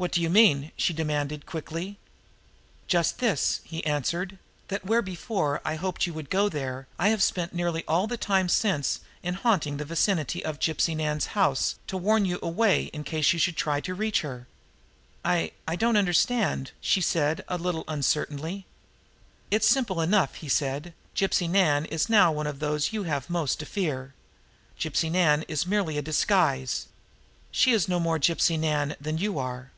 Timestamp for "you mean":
0.22-0.72